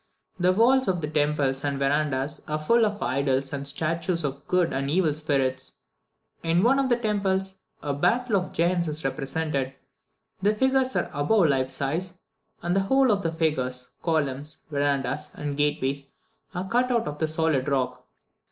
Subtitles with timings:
[0.39, 4.73] The walls of the temples and verandahs are full of idols and statues of good
[4.73, 5.73] and evil spirits.
[6.41, 9.75] In one of the temples, a battle of giants is represented.
[10.41, 12.15] The figures are above life size,
[12.63, 16.07] and the whole of the figures, columns, verandahs and gateways,
[16.55, 18.07] are cut out of the solid rock.